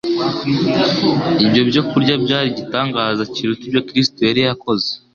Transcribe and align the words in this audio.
ibyo 1.43 1.61
byo 1.69 1.81
kurya 1.89 2.13
byari 2.23 2.47
igitangaza 2.53 3.23
kiruta 3.33 3.63
ibyo 3.67 3.81
Kristo 3.87 4.19
yari 4.29 4.41
yakoze, 4.47 4.89